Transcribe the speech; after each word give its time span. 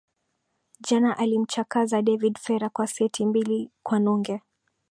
jana 0.87 1.17
alimchakaza 1.17 2.01
david 2.01 2.37
fera 2.39 2.69
kwa 2.69 2.87
seti 2.87 3.25
mbili 3.25 3.69
kwa 3.83 3.99
nunge 3.99 4.41